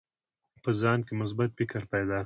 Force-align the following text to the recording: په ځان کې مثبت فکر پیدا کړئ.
په 0.63 0.69
ځان 0.81 0.99
کې 1.07 1.13
مثبت 1.21 1.49
فکر 1.59 1.81
پیدا 1.93 2.17
کړئ. 2.17 2.19